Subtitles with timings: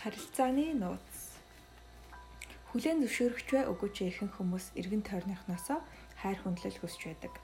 [0.00, 1.12] Харилцааны нууц.
[2.72, 5.84] Хүлээн зөвшөөрөгч бай өгөөч ихэнх хүмүүс эргэн тойрныхноосоо
[6.24, 7.36] хайр хүндлэл хүсч байдаг.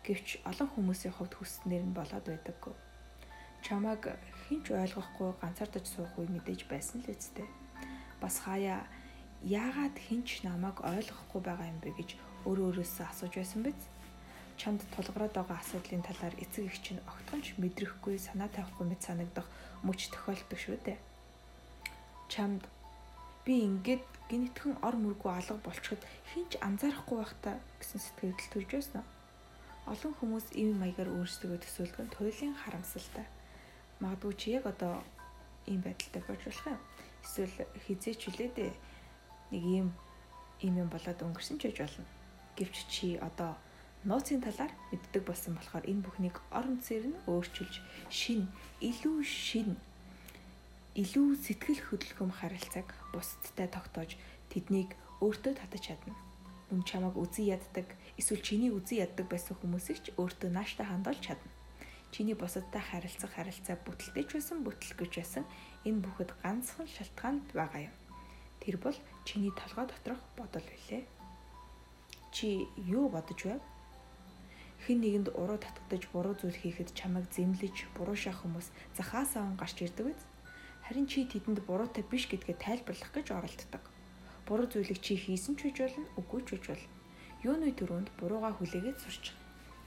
[0.00, 2.72] Гэвч олон хүмүүсийн хувьд хүснээр нь болоод байдаггүй.
[3.60, 4.08] Чамаг
[4.48, 7.44] хинч ойлгохгүй ганцаардаж суух үе мэдээж байсан л үсттэй.
[8.24, 8.88] Бас хаяа
[9.44, 12.16] яагаад хинч намайг ойлгохгүй байгаа юм бэ гэж
[12.48, 13.80] өөрөө өөрөөсөө асууж байсан биз?
[14.56, 19.44] Чамд тулгараад байгаа асуудлын талаар эцэг их чинь огтхонч мэдрэхгүй санаа тавихгүй мэт санагдах
[19.84, 21.11] мөч тохиолддог шүү дээ
[22.32, 22.64] чамд
[23.44, 26.00] би ингээд гинэтхэн ор мөргөө алга болчиход
[26.32, 27.50] хинч анзаарахгүй байхта
[27.80, 29.04] гэсэн сэтгэл төрж байсан.
[29.92, 33.26] Олон хүмүүс ийм маягаар өөрсдөө төсөөлгөн туйлын харамсалтай.
[34.00, 35.04] Магадгүй чи яг одоо
[35.68, 36.80] ийм байдалтай болж болох юм.
[37.20, 38.72] Эсвэл хизээч хүлээдээ
[39.52, 39.88] нэг ийм
[40.64, 42.06] ийм юм болоод өнгөрсөн ч гэж болно.
[42.56, 43.60] Гэвч чи одоо
[44.08, 48.48] нууцын талаар мэддэг болсон болохоор энэ бүхнийг орон зэр нь өөрчилж шин
[48.80, 49.76] илүү шин
[50.92, 54.12] илүү сэтгэл хөдлөхөм харилцааг бусдтай тогтоож
[54.52, 54.92] тэднийг
[55.24, 56.12] өөртөө татаж чадна.
[56.68, 57.88] Мөн чамайг үзий яддаг,
[58.20, 61.48] эсвэл чиний үзий яддаг байсан хүмүүсийг ч өөртөө нааштай хандуулж чадна.
[62.12, 65.44] Чиний бусадтай харилцах харилцаа бүтэлтэй ч байсан, бүтлэхгүй ч байсан
[65.88, 67.94] энэ бүхэд ганцхан шалтгаан байгаа юм.
[68.60, 71.08] Тэр бол чиний толгой доторх бодол билээ.
[72.36, 73.64] Чи юу бодож байв?
[74.84, 79.80] Хэн нэгэнд уруу татагдаж буруу зүйл хийхэд чамайг зэмлэж, буруу шах хүмүүс захаасаа он гарч
[79.80, 80.20] ирдэг биз?
[80.92, 83.80] Харин чи тэдэнд буруутай биш гэдгээ тайлбарлах гэж оролддог.
[84.44, 86.84] Буруу зүйлийг чи хийсэн ч үж болно, үгүй ч болно.
[87.40, 89.32] Юуны төрөнд бурууга хүлээгээд сурч.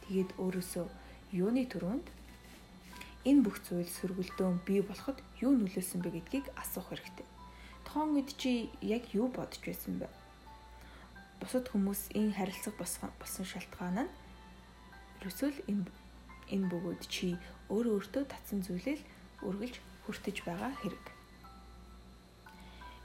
[0.09, 0.85] Тэгээд өөрөөсөө
[1.29, 2.09] юуны төрөнд
[3.21, 7.29] энэ бүх зүйл сөргөлдөөн бий болоход юу нөлөөлсөн бэ гэдгийг асуух хэрэгтэй.
[7.85, 10.09] Тоон үед чи яг юу бодож байсан бэ?
[11.37, 14.13] Бусад хүмүүс энэ харилцах болсон шалтгаан нь
[15.21, 15.85] ерөөсөө л энэ
[16.49, 17.37] энэ бөгөөд чи
[17.69, 18.97] өөрөө өөртөө татсан зүйлээ
[19.45, 21.05] үргэлж хүртэж байгаа хэрэг.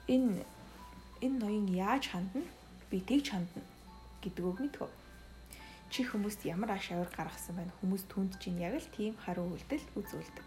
[0.08, 0.44] Энэ
[1.24, 2.44] энэ ноён яаж хандна?
[2.90, 3.62] Би тэгж хандна
[4.20, 4.90] гэдэг үг мэдгөө.
[5.90, 7.74] Чи хүмүүст ямар аш авир гаргасан байна?
[7.80, 10.46] Хүмүүс түнд чинь яг л тийм харуу үйлдэл үзүүлдэг.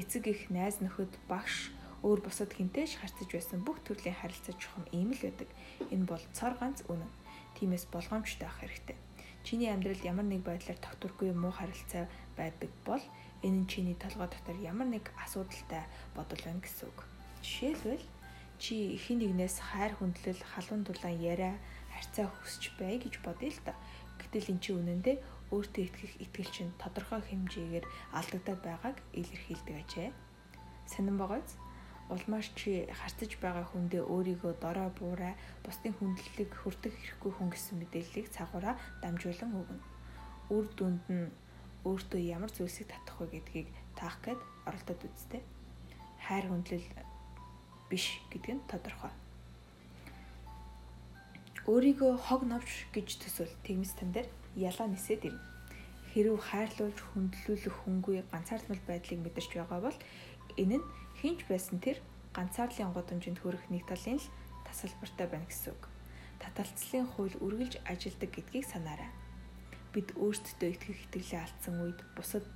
[0.00, 1.74] Эцэг их найз нөхөд багш
[2.06, 5.50] өөр бусад хинтэж харцаж байсан бүх төрлийн харилцаа чухам ийм л байдаг.
[5.92, 7.10] Энэ бол цор ганц үнэн.
[7.58, 8.96] Тиймээс болгоомжтой ах хэрэгтэй.
[9.42, 12.06] Чиний амьдралд ямар нэг байдлаар тогтворгүй муу харилцаа
[12.38, 13.02] байдаг бол
[13.42, 16.98] Энэ нь чиний толгой дотор ямар нэг асуудалтай бодол байна гэсэн үг.
[17.42, 18.06] Жишээлбэл
[18.58, 21.54] чи хин нэгнээс хайр хүндлэл, халуун дулаан яриа,
[21.94, 23.78] харьцаа хүсч бай гэж бодъё л та.
[24.18, 25.16] Гэтэл эн чи үнэндээ
[25.54, 27.86] өөртөө итгэх итгэл чинь тодорхой хэмжээгээр
[28.18, 30.10] алдагдаад байгааг илэрхийлдэг ажээ.
[30.90, 31.54] Санан байгааз
[32.10, 38.26] улмаас чи харцаж байгаа хүндээ өөрийгөө дорой буурай, бусдын хүндлэлийг хүртэх хэрэггүй хүн гэсэн мэдээллийг
[38.32, 39.84] цагаараа дамжуулан өгнө.
[40.50, 41.28] Үр дүнд нь
[41.88, 45.42] өөртөө ямар зүйлсийг татах вэ гэдгийг таах гээд оролдоод үзтээ.
[46.28, 46.88] Хайр хүндлэл
[47.88, 49.12] биш гэдг нь тодорхой.
[51.64, 55.44] Өөрийгөө хог новч гэж төсөөл тэгмэс тань дээр ялаа нисээд ирнэ.
[56.12, 59.98] Хэрв хайрлуулж хөндлүүлэх хүнгүй ганцаардмал байдлыг мэдэрч байгаа бол
[60.60, 60.88] энэ нь
[61.20, 62.00] хинч байсан тэр
[62.36, 64.32] ганцаарлын гудамжинд хүрэх нэг талын л
[64.64, 65.82] тасалбартай байна гэсэн үг.
[66.40, 69.10] Таталцлын хууль үргэлж ажилдаг гэдгийг санаарай
[69.98, 72.46] бид өөрсдөө итгэх итгэлээ алдсан үед бусад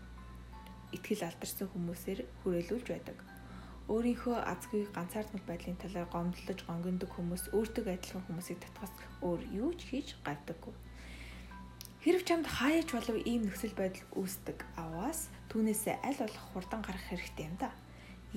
[0.95, 3.19] итгэл алдарсан хүмүүсээр хүрээлүүлж байдаг.
[3.91, 8.95] Өөрийнхөө азгүй ганцаардмал байдлын талаар гомдлож гонгиндог хүмүүс өөртөө адилхан хүмүүсийг татгаас
[9.27, 10.71] өөр юу ч хийж гавдаггүй.
[12.07, 17.51] Хэрв чамд хаяач болов ийм нөхцөл байдал үүсдэг аваас түүнээсээ аль болох хурдан гарах хэрэгтэй
[17.51, 17.75] юм да.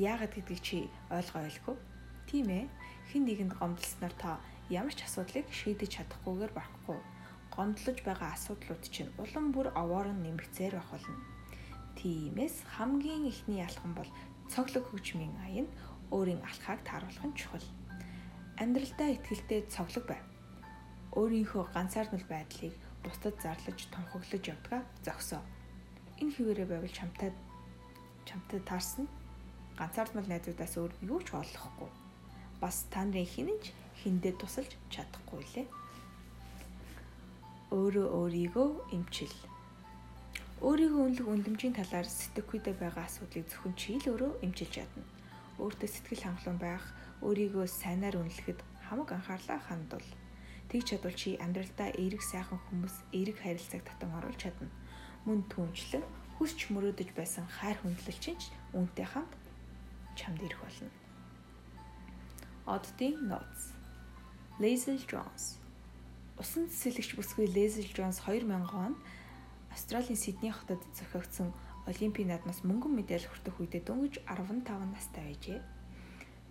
[0.01, 1.77] Яагаад гэдгийг чи ойлгоо ойлгүй.
[2.25, 2.65] Тийм ээ.
[3.13, 4.41] Хин нэгэнд гомдлсноор та
[4.73, 6.97] ямар ч асуудлыг шийдэж чадахгүйгээр барахгүй
[7.55, 11.15] гомдлож байгаа асуудлууд чинь улам бүр овоор нь нэмэгцээр байх болно.
[11.95, 14.11] Тиймээс хамгийн ихний ялхан бол
[14.51, 15.67] цоглог хөгжмийн аян
[16.11, 17.67] өөрийн алхааг тааруулах нь чухал.
[18.61, 20.21] Амьдралдаа ихтгэлтэй цоглог бай.
[21.15, 25.41] Өөрийнхөө ганцаардмал байдлыг бусдад зарлаж тунхаглаж явдгаа зогсоо.
[26.19, 27.31] Энэ хിവэрэ байвал чамтай
[28.27, 29.07] чамтай таарсан
[29.79, 31.89] ганцаардмал найзуудаас өөр юу ч олохгүй.
[32.59, 33.65] Бас та нарын хинэнч
[34.03, 35.67] хиндэ тусалж чадахгүй лээ
[37.73, 39.33] өөрөө өөрийгөө эмчил.
[40.61, 45.01] Өөрийгөө үнэлэх үнэлэмжийн талаар сэтгэхүйдээ байгаа асуудлыг зөвхөн чи л өөрөө эмчилж чадна.
[45.57, 46.85] Өөртөө сэтгэл хангалуун байх,
[47.25, 50.09] өөрийгөө сайнаар үнэлэхэд хамаг анхаарлаа хандуул.
[50.69, 54.69] Тэг чадвал чи амьдралдаа эерэг сайхан хүмүүс, эерэг харилцааг татан оруулж чадна.
[55.25, 56.05] Мөн түнчлэн
[56.37, 58.37] хүсч мөрөөдөж байсан хайр хүндлэл чинь
[58.77, 59.33] үнтэй хамт
[60.13, 60.93] чамд ирэх болно.
[62.69, 63.73] Оддын ноц.
[64.61, 65.64] Leslie Jones
[66.35, 68.99] Усан цэцэрлэгч бүсгүй Лезли Джонс 2000 онд
[69.71, 71.55] Австралийн Сидней хотод зохиогдсон
[71.87, 75.63] Олимпийн наадмаас мөнгөн медаль хүртэх үедээ дөнгөж 15 настай байжээ.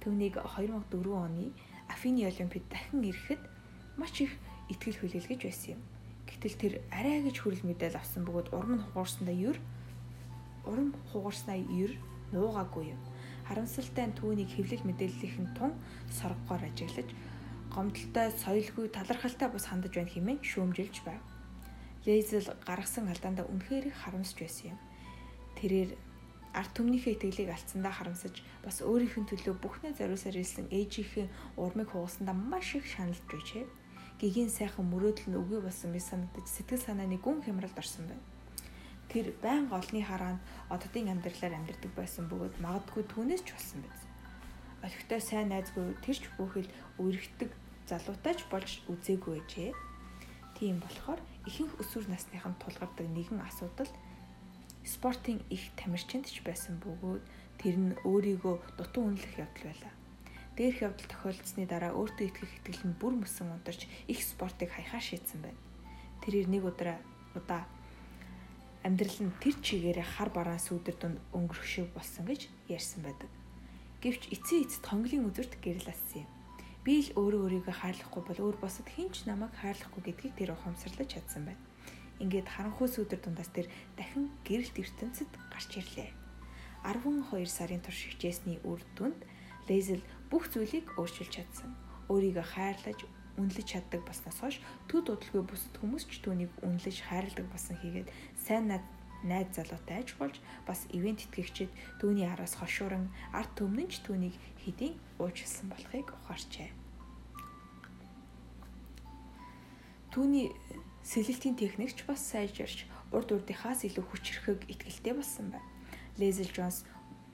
[0.01, 1.53] Түүнийг 2004 оны
[1.93, 3.43] Афины Олимпиад дахин ирэхэд
[4.01, 4.33] маш их
[4.73, 5.81] ихтгэл хүлээлгэж байсан юм.
[6.33, 9.61] Гэтэл тэр арай гэж хүрэл мэдээлэл авсан бөгөөд урам нь хугарсандаа юр
[10.65, 11.93] урам хугарснаа юр
[12.33, 13.01] нуугаагүй юм.
[13.45, 15.77] Харамсалтай нь түүнийг хэвлэл мэдээллийнхэн тун
[16.09, 17.13] соргогоор ажиглаж
[17.75, 21.21] гомдолтой соёлгүй талархалтай бус хандаж байна хэмээн шүүмжилж байв.
[22.07, 24.81] Лейзел гаргасан алдаандаа үнэхээр их харамсж байсан юм.
[25.59, 25.91] Тэрээр
[26.55, 32.37] арт түмнийхээ итгэлийг алдсандаа харамсаж бас өөрийнх нь төлөө бүхнээ зориулсаар ирсэн ээжийнхээ урмыг хугасандаа
[32.37, 33.67] маш их шаналж байжээ.
[34.23, 38.23] Гэгийн сайхан мөрөөдөл нь өгөө болсон мэт санагдаж сэтгэл санааны гүн хямралд орсон байна.
[39.11, 40.41] Тэр байн голны хараанд
[40.71, 44.01] оддын амьдралаар амьдардаг байсан бөгөөд магадгүй түүнээс ч болсон биз.
[44.87, 46.71] Олигтой сайн найзгүй тэрч бүхэл
[47.03, 47.51] үргэлдэг
[47.89, 49.73] залуутай ч болж үзээгүй ээжээ.
[50.57, 53.91] Тийм болохоор ихэнх өсвөр насныхан тулгардаг нэгэн асуудал
[54.85, 57.25] спортын их тамирчинд ч байсан бөгөөд
[57.61, 59.95] тэр нь өөрийгөө дутуу үнэлэх явдал байлаа.
[60.57, 65.41] Дээрх явдал тохиолдсны дараа өөртөө итгэх итгэл нь бүр мөсөн унтарч их спортыг хаяхаа шийдсэн
[65.43, 65.61] байна.
[66.23, 66.97] Тэрээр нэг удаа
[67.35, 67.67] удаа
[68.87, 73.31] амьдрал нь тэр чигээрээ хар бараан сүудэр дунд өнгөрөх шиг болсон гэж ярьсан байдаг.
[74.05, 76.34] Гэвч эцээ эц тонглын үзүрт гэрэл ассан юм.
[76.85, 81.49] Би л өөрөө өөрийгөө хаарлахгүй бол өөр босод хинч намайг хаарлахгүй гэдгийг тэр ухамсарлаж чадсан
[81.49, 81.65] байна.
[82.21, 86.13] Ингээд харанхуй сүдэр дундаас тэр дахин гэрэлт ертөнцид гарч ирлээ.
[86.85, 89.17] 12 сарын турш хичээсний үр дүнд
[89.65, 91.73] Лейзел бүх зүйлийг өөрчилж чадсан.
[92.13, 93.01] Өөрийгөө хайрлаж,
[93.41, 94.57] үнэлж чаддаг болсноос хойш
[94.87, 98.85] төд удалгүй бусад хүмүүс ч түүнийг үнэлж хайрладаг болсон хийгээд сайн над
[99.25, 100.37] найз залуутай аж болж
[100.69, 106.71] бас ивент тэтгэгчид түүний араас хошууран арт төмнөнч түүнийг хэдийн уучлсан болохыг ухаарчээ.
[110.13, 110.53] Түүний
[111.05, 115.69] Сэлэлтийн техникч бас сайжирч урд урдынхаас илүү хүчрэхэг итгэлтэй болсон байна.
[116.17, 116.87] Лезел Джонс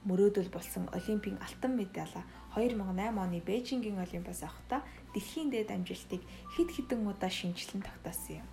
[0.08, 2.24] мөрөөдөл болсон Олимпийн алтан медаля
[2.56, 4.80] 2008 оны Бээжингийн Олимпиас авахдаа
[5.12, 6.24] дэлхийн дээд амжилтыг
[6.56, 8.48] хэд хэдэн удаа шинжилэн тогтоосон юм.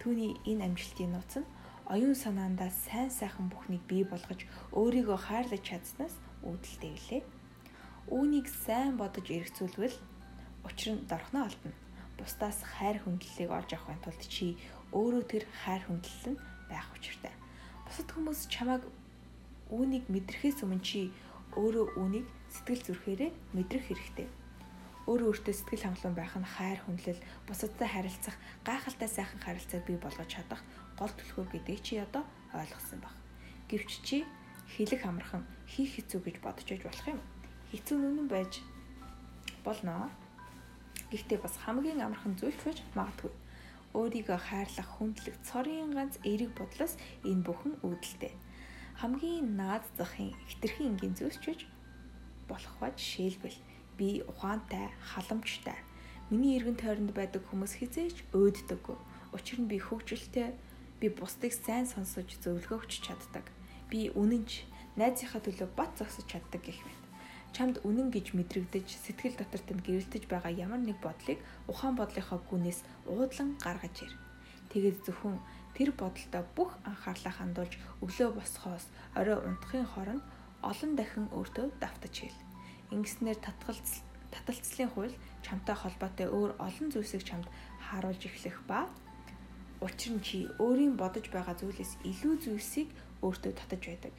[0.00, 1.46] Түүний энэ амжилтын нууц нь
[1.90, 6.14] оюун санаандаа сайн сайхан бүхнийг бий болгож өөрийгөө хайрлаж чадсанаас
[6.46, 7.22] үүдэлтэй гэлээ.
[8.14, 9.96] Үүнийг сайн бодож эргцүүлвэл
[10.66, 11.72] учир нь дорхноо олдно
[12.18, 14.54] бусдаас хайр хүндлэлийг олж авахын тулд чи
[14.94, 17.34] өөрөө тэр хайр хүндлэл нь байх учиртай.
[17.86, 18.86] Бусад хүмүүс чамайг
[19.74, 21.10] үүнийг мэдрэхээс өмнө чи
[21.58, 24.28] өөрөө үүнийг сэтгэл зүрхээрээ мэдрэх хэрэгтэй.
[25.10, 27.20] Өөрөө өөртөө сэтгэл хангалуун байх нь хайр хүндлэл,
[27.50, 30.62] бусадтай харилцах, гайхалтай сайхан харилцааг бий болгож чадах
[31.02, 32.22] гол түлхүүр гэдгийг чи одоо
[32.54, 33.10] ойлгосон баг.
[33.66, 34.22] Гэвч чи
[34.70, 37.18] хэлэх амархан, хийх хэцүү гэж бодож иж болох юм.
[37.74, 38.62] Хэцүү нүнэн байж
[39.66, 40.14] болно.
[41.10, 43.34] Гэхдээ бас хамгийн амархан зүйл ч магадгүй.
[43.98, 46.94] Өөрийгөө хайрлах, хүндлэх цорын ганц эерэг бодлоос
[47.26, 48.32] энэ бүхэн үүдэлтэй.
[49.02, 51.66] Хамгийн наад захын хитрхийн энгийн зүйлс ч
[52.46, 53.58] болох ба жишээлбэл
[53.98, 55.76] би ухаантай, халамжтай.
[56.30, 58.96] Миний эргэн тойронд байдаг хүмүүс хизээч өөддөггүй.
[59.34, 60.54] Учир нь би хөвгөлтэй,
[61.02, 63.50] би бусдыг сайн сонсож зөвлөгөө өгч чаддаг.
[63.90, 64.62] Би үнэнч
[64.94, 67.02] найзынхаа төлөө бат зогсож чаддаг гэх мэт
[67.52, 71.36] чамд үнэн гэж мэдрэгдэж сэтгэл дотор тань гэрэлтэж байгаа ямар нэг бодлыг
[71.68, 74.12] ухаан бодлынхоо гүнээс уудлан гаргаж ир.
[74.72, 75.36] Тэгээд зөвхөн
[75.76, 78.88] тэр бодолтой бүх анхаарлаа хандуулж өглөө босхоос
[79.18, 80.24] орой унтахын хооронд
[80.64, 82.38] олон дахин өөртөө давтаж хэл.
[82.94, 84.00] Ингэснээр татгалц
[84.32, 87.46] таталцлын хууль чамтай холбоотой өөр олон зүйлсийг чамд
[87.84, 88.88] харуулж эхлэх ба
[89.82, 92.88] учир нь чи өөрийн бодож байгаа зүйлээс илүү зүйлсийг
[93.26, 94.14] өөртөө татаж байдаг.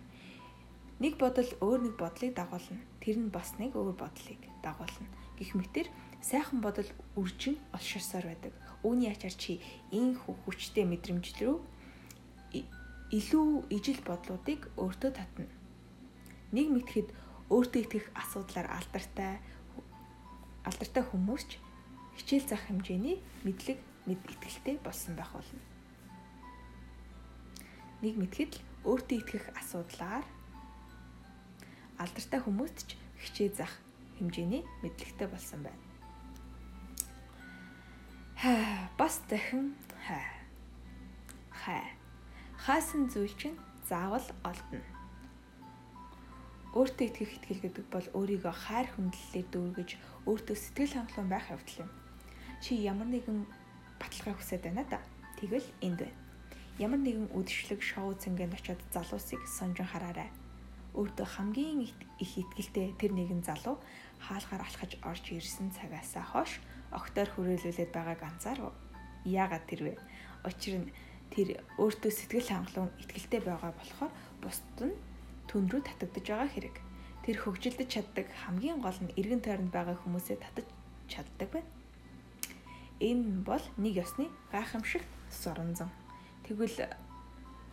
[1.00, 2.79] Нэг бодол өөр нэг бодлыг дагуулна.
[3.00, 5.08] Тэр нь бас нэг өөр бодлыг дагуулна.
[5.39, 5.88] Гэх мэтэр
[6.22, 8.53] сайхан бодол үржин олширсаар байдаг.
[8.84, 11.55] Үүний ачаар чи энэ хүчтэй мэдрэмж рүү
[13.13, 15.46] илүү ижил бодлуудыг өөртөө татна.
[16.50, 17.08] Нэг мэдхэд
[17.53, 19.38] өөртөө итгэх асуудлаар алдартай
[20.65, 21.51] алдартай хүмүүс ч
[22.17, 25.64] хичээл зах хэмжээний мэдлэг мэд итгэлтэй болсон байх болно.
[28.04, 30.26] Нэг мэдхэд өөртөө итгэх асуудлаар
[31.96, 33.74] алдартай хүмүүст ч хичээ зах
[34.20, 35.84] хэмжээний мэдлэгтэй болсон байна.
[38.36, 39.72] Хаа бас дахин
[40.04, 40.28] хаа.
[41.48, 41.88] Хаа.
[42.60, 43.56] Хаасан зүйл чинь
[43.88, 44.84] заавал олдно.
[46.76, 49.90] Өөртөө итгэх итгэл гэдэг бол өөрийгөө хайр хүндлэлээр дүүргэж
[50.28, 51.92] өөртөө сэтгэл хангалуун байх явдал юм.
[52.60, 53.48] Чи ямар нэгэн
[54.04, 55.00] баталгаа хүсэж байна да.
[55.40, 56.20] Тэгвэл энд байна.
[56.84, 60.28] Ямар нэгэн үдшилэг шоу цэнгэнд очиод залуусыг сонжин хараарай
[60.94, 63.82] өөртөө хамгийн их ихтгэлтэй тэр нэгэн залуу
[64.22, 66.62] хаалгаар алхаж орж ирсэн цагаасаа хойш
[66.94, 68.70] огтоор хүрээлүүлээд байгааг анзаарв.
[69.26, 69.98] Яагаад тэрвэ?
[70.46, 70.94] Учир нь
[71.34, 74.94] тэр өөртөө сэтгэл хангалуун ихтгэлтэй байгаа болохоор бусд нь
[75.50, 76.76] түн рүү татагдж байгаа хэрэг.
[77.26, 80.68] Тэр хөгжилдөж чаддаг хамгийн гол нь эргэн тойронд байгаа хүмүүсээ татаж
[81.10, 81.70] чаддаг байна.
[83.00, 85.90] Энэ бол нэг ёсны гайхамшигт соронзон.
[86.46, 86.90] Тэгвэл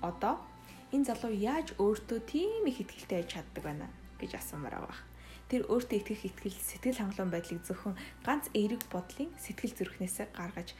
[0.01, 0.41] одоо
[0.93, 3.87] энэ залуу яаж өөртөө тийм их ихтэй байж чаддаг байна
[4.19, 5.03] гэж асуумаар байгаа.
[5.51, 10.79] Тэр өөртөө итгэх итгэл сэтгэл хангалуун байдлыг зөвхөн ганц эерэг бодлын сэтгэл зүрхнээсээ гаргаж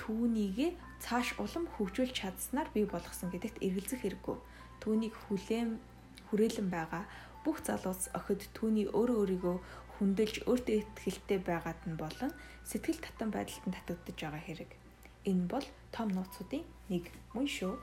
[0.00, 0.70] түүнийгээ
[1.04, 4.36] цааш улам хөгжүүлж чадсанаар бий болгосон гэдэгт эргэлзэх хэрэггүй.
[4.82, 5.78] Түүнийг хүлээн
[6.32, 7.04] хүрээлэн байгаа
[7.44, 9.56] бүх залуус охид түүний өөрөө өөрийгөө
[9.98, 10.76] хүндэлж өөртөө
[11.08, 12.32] ихтэй байгаад нь болон
[12.64, 14.70] сэтгэл татан байдалд нь татагдж байгаа хэрэг.
[15.30, 17.74] Энэ бол том нууцуудын нэг мөн шүү.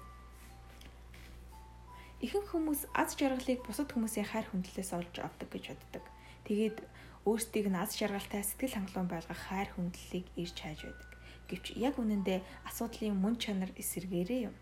[2.19, 6.03] Ихэнх хүмүүс аз жаргалыг бусад хүмүүсийн хайр хүндлээс олж авдаг гэж боддог.
[6.43, 6.77] Тэгээд
[7.23, 11.11] өөрсдийг нь аз жаргалтай сэтгэл хангалуун байлгах хайр хүндлэлийг ирж хайж байдаг.
[11.47, 14.55] Гэвч яг үнэндээ асуудлын мөн чанар эсэргээрээ юм.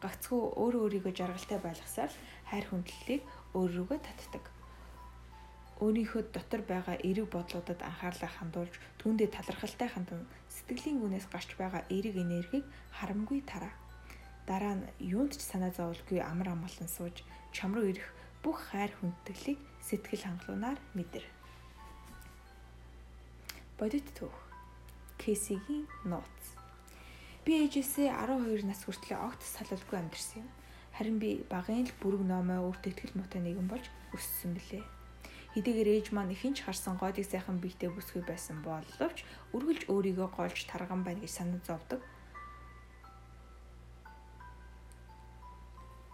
[0.00, 2.12] Гагцхүү өөрөө өөрийгөө жаргалтай байлгасаар
[2.48, 4.44] хайр хүндлэлийг өөрөөгөө татдаг.
[5.80, 12.16] Өөрийнхөө дотор байгаа эерэг бодлуудад анхаарлаа хандуулж түүндээ талархалтай хандан сэтгэлийн гүнээс гарч байгаа эерэг
[12.20, 12.66] энергийг
[12.98, 13.72] харамгүй тараа
[14.46, 17.22] дараа нь юунд ч санаа зовлгүй амар амгалан сууж
[17.54, 18.08] чам руу ирэх
[18.42, 21.24] бүх хайр хүндэтгэлийг сэтгэл хангалуунаар мэдэр.
[23.78, 24.34] Бодит түүх.
[25.18, 26.42] Кэсигийн нууц.
[27.46, 30.48] Би ээжээсээ 12 нас хүртэл огт салалгүй амьдэрсэн юм.
[30.94, 34.82] Харин би багын л бүрэг номоо өөртөө ихтгэл муутай нэгэн болж өссөн билээ.
[35.52, 39.18] Хэдийгээр ээж маань ихэнч харсан гойдыг сайхан биетэй бүсгүй байсан боловч
[39.52, 42.00] үргэлж өөрийгөө голж тарган байна гэж санаа зовдөг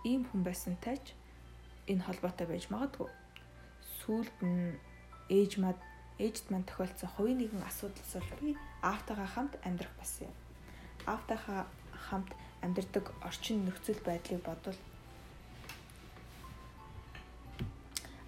[0.09, 1.15] ийм хүн байсантай ч
[1.91, 3.11] энэ холбоотой байж магадгүй.
[4.01, 4.79] Сүүлд нь
[5.29, 5.79] ээж мад
[6.19, 8.51] ээжд маань тохиолдсон хувийн нэгэн асуудал бол би
[8.83, 10.37] аавтайгаа хамт амьдрах байсан юм.
[11.13, 11.61] Аавтайгаа
[12.07, 12.31] хамт
[12.65, 14.79] амьдрдаг орчин нөхцөл байдлыг бодвол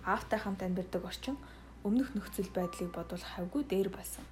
[0.04, 1.36] аавтай хамт амьдардаг орчин
[1.84, 4.24] өмнөх нөхцөл байдлыг бодвол хавгүй дээр байсан.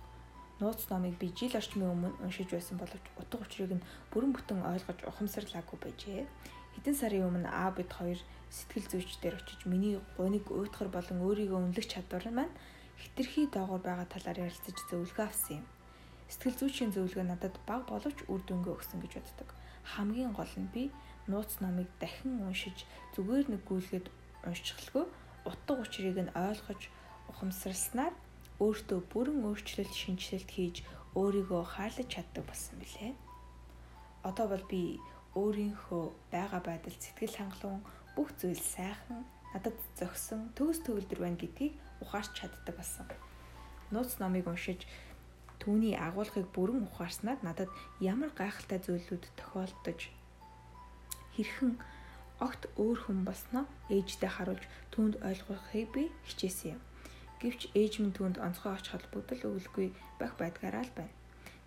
[0.61, 5.01] Нууц номыг би жил орчмын өмнө уншиж байсан боловч утга учирыг нь бүрэн бүтэн ойлгож
[5.07, 6.27] ухамсарлаагүй байжээ.
[6.75, 8.19] Хэдэн сарын өмнө аа бид хоёр
[8.51, 12.55] сэтгэл зүйчдэр очиж миний гуниг уйтгар болон өөрийгөө үнэлэх чадвар маань
[12.99, 15.67] хитрхи доогуур байгаа талаар ярилцаж зөвлөгөө авсан юм.
[16.29, 19.49] Сэтгэл зүйчийн зөвлөгөө надад баг боловч үр дүнгээ өгсөн гэж боддог.
[19.95, 20.91] Хамгийн гол нь би
[21.31, 22.85] нууц номыг дахин уншиж
[23.15, 24.07] зүгээр нэг гүйлгээд
[24.49, 25.07] уншчихлгүй
[25.49, 26.83] утга учирыг нь ойлгож
[27.31, 28.15] ухамсарласнаар
[28.65, 30.77] өөртөө бүрэн өөрчлөлт шинжилэлт хийж
[31.21, 33.13] өөрийгөө хаалж чаддаг болсон билээ.
[34.29, 35.01] Одоо бол би
[35.41, 37.83] өөрийнхөө байгаа байдал сэтгэл хангалуун
[38.17, 39.23] бүх зүйл сайхан
[39.55, 43.07] надад зохисон төгс төгөлдөр байна гэдгийг ухаарч чаддаг болсон.
[43.95, 44.85] Нууц номыг уншиж
[45.63, 50.01] түүний агуулгыг бүрэн ухаарснаар надад ямар гайхалтай зүйлүүд тохиолдож
[51.35, 51.73] хэрхэн
[52.39, 54.65] огт өөр хүн болсноо ээждээ харуулж
[54.95, 56.83] түүнд ойлгохыг би хичээсэн юм.
[57.43, 61.15] Гэвч ээж минь түүнд онцгой оч холбогдол өгөлгүй байх байдгаараа л байна.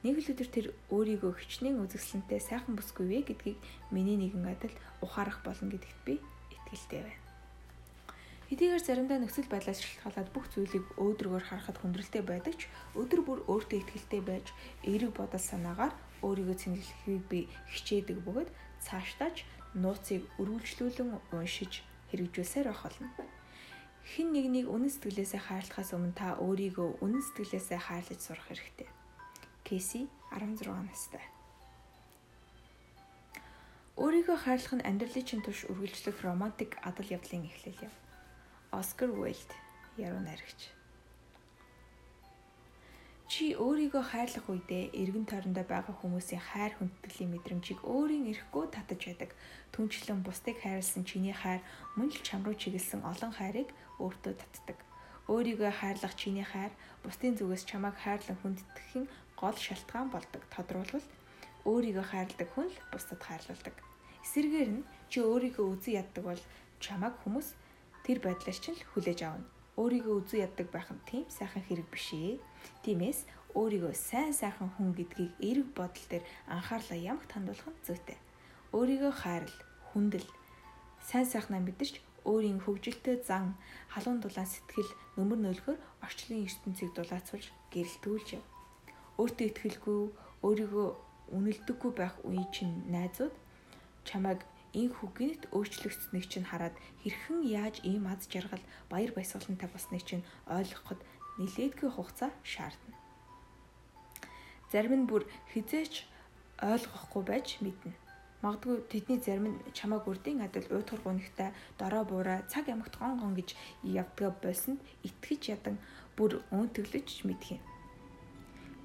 [0.04, 3.60] Нэг л өдөр тэр өөрийгөө хичнээн үзэсгэлэнтэй сайхан бүсгүй вэ гэдгийг
[3.94, 4.76] миний нэгэн адил
[5.06, 6.18] ухаарах болно гэдэгт би
[6.56, 7.22] итгэлтэй байна.
[8.52, 12.68] Хэдийгээр заримдаа нөхцөл байдлаас шалтгаалаад бүх зүйлийг өөдрөгөр харахад хүндрэлтэй байдаг ч
[13.00, 14.52] өдөр бүр өөртөө итгэлтэй байж
[14.84, 17.40] эерэг бодол санаагаар өөрийгөө цэнгэлэхийг би
[17.72, 18.50] хичээдэг бөгөөд
[18.84, 23.10] цаашдаач нууцыг өргөлжлүүлэн уншиж хэрэгжүүлсээр байх болно.
[24.04, 28.90] Хин нэгнийг үнэн сэтгэлээсээ хайрлахаас өмнө та өөрийгөө үнэн сэтгэлээсээ хайрлаж сурах хэрэгтэй.
[29.64, 31.24] Кэси 16 настай.
[33.96, 37.94] Өөрийгөө хайрлах нь амьдралын чинь турш үргэлжлэх романтик адал явдлын эхлэл юм.
[38.74, 39.52] Оскар Уайлд
[39.96, 40.81] яруу найрагч.
[43.32, 49.32] Чи өөрийгөө хайрлах үедээ эргэн тойрондоо байгаа хүмүүсийн хайр хүндэтгэлийн мэдрэмжийг өөрийн эрэхгүй татаж байдаг.
[49.72, 51.64] Түнчлэн бусдыг хайрлсан чиний хайр
[51.96, 53.72] мөн л чам руу чиглэсэн олон хайрыг
[54.04, 54.78] өөртөө татдаг.
[55.32, 56.76] Өөрийгөө хайрлах чиний хайр
[57.08, 59.08] бусдын зүгээс чамайг хайрлан хүндэтгэхийн
[59.40, 60.44] гол шалтгаан болдог.
[60.52, 61.08] Тодруулбал
[61.72, 63.76] өөрийгөө хайрладаг хүн л бусдад хайрлуулдаг.
[64.28, 66.42] Эсвэргээр нь чи өөрийгөө үзэн яддаг бол
[66.84, 67.56] чамайг хүмүүс
[68.04, 69.48] тэр байдлаас ч л хүлээж авна.
[69.80, 72.40] Өөрийгөө үзэн яддаг байх нь тийм сайхан хэрэг биш ээ.
[72.84, 73.24] Тиймээс
[73.56, 78.20] өөрийгөө сайн сайхан хүн гэдгийг эерэг бодол дээр анхаарлаа ямагт хандуулах нь зүйтэй.
[78.76, 79.58] Өөрийгөө хайрл,
[79.92, 80.28] хүндэл,
[81.00, 83.58] сайн сайхнаа мэдэрч өөрийн хөгжилтэй зан,
[83.92, 88.46] халуун дулаан сэтгэл, нөмөр нөлгөөр орчлын ертөнцийг дулаацуулж гэрэлтүүлж яв
[89.22, 90.00] өөртөө ихтгэлгүй
[90.46, 90.88] өөрийгөө
[91.36, 93.34] үнэлдэггүй байх үе чинь найзууд
[94.08, 94.42] чамайг
[94.74, 101.00] энэ хүгийнт өөрчлөгдсөнийг чинь хараад хэрхэн яаж ийм аз жаргал баяр баясгалантай болсныг чинь ойлгоход
[101.40, 102.96] нилээдгүй хугацаа шаардна.
[104.72, 106.08] Зарим нь бүр хизээч
[106.64, 107.92] ойлгохгүй байж мэднэ.
[108.42, 113.34] Магадгүй тэдний зарим нь чамааг үрдийн адил уйтгар гунигтай дорой буурай цаг ямагт гон гон
[113.36, 115.76] гэж явдгаа болсонд итгэж ядан
[116.16, 117.62] бүр өөнтөглөж мэдх юм.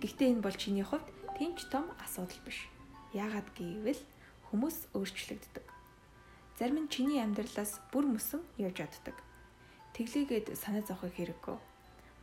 [0.02, 2.69] Гэхдээ энэ бол чиний хувьд тэмч том асуудал биш.
[3.14, 4.02] Яагаад гэвэл
[4.50, 5.75] хүмүүс өөрчлөгддөг.
[6.57, 9.17] Зарим нь чиний амьдралаас бүр мөсөн явж чаддаг.
[9.93, 11.57] Тэглээгээд санаа зовхох хэрэггүй.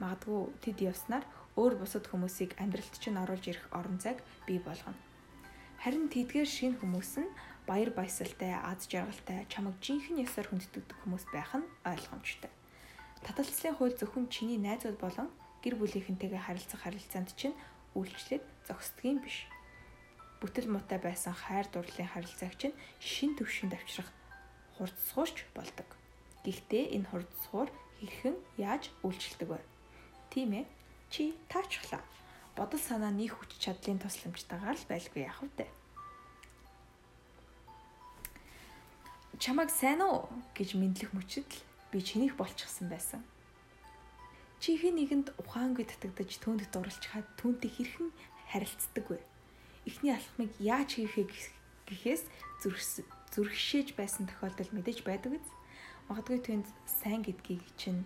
[0.01, 1.21] Магадгүй тэд явснаар
[1.53, 4.97] өөр бусад хүмүүсийг амьдралд чинь оруулж ирэх орон зайг бий болгоно.
[5.85, 7.29] Харин тэдгээр шинэ хүмүүс нь
[7.69, 12.49] баяр баясгалтай, аз жаргалтай, чамайг жинхэнэ ёсоор хүндэтгдэг хүмүүс байх нь ойлгомжтой.
[13.21, 15.29] Таталцлын хууль зөвхөн чиний найзууд болон
[15.61, 17.53] гэр бүлийнхэнтэйгээ харилцах харилцаанд чинь
[17.93, 19.45] үйлчлээд зогсдгийн биш.
[20.41, 24.09] Бүтэл муутай байсан хайр дурлалын харилцааг чинь шин төвшөнд авчрах
[24.77, 25.89] хурцсуурч болдог.
[26.43, 29.61] Гэхдээ энэ хурцсуур хэрхэн яаж үйлчлдэг вэ?
[30.33, 30.65] Тийм ээ.
[31.13, 32.01] Чи таачглаа
[32.57, 35.67] бодол санаа нийх хүч чадлын тусламжтайгаар л байлгүй яах вэ?
[39.41, 41.61] Чамайг сайн уу гэж мэдлэх мөчөд л
[41.91, 43.21] би чинийх болчихсон байсан.
[44.61, 48.09] Чи хэн нэгэнд ухаангүй татагдаж түүнд дурлцхаад түүнтэй хэрхэн
[48.53, 49.19] харилцдаг вэ?
[49.89, 51.27] Эхний алхмыг яаж хийхээ
[51.89, 52.23] гэхээс
[53.33, 55.47] зүрхшээж байсан тохиолдол мэдэж байдаг биз?
[56.07, 58.05] Магадгүй түүнд сайн гэдгийг чинь